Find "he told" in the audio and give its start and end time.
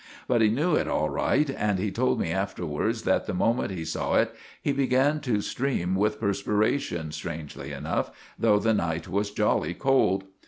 1.77-2.19